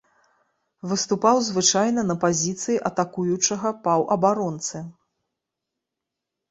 Выступаў 0.93 1.41
звычайна 1.49 2.01
на 2.13 2.15
пазіцыі 2.23 2.81
атакуючага 2.91 3.75
паўабаронцы. 3.87 4.87